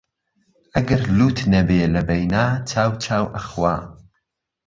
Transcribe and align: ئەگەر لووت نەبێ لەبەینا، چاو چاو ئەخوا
ئەگەر 0.75 1.01
لووت 1.17 1.39
نەبێ 1.53 1.81
لەبەینا، 1.95 2.45
چاو 2.69 2.91
چاو 3.03 3.25
ئەخوا 3.33 3.75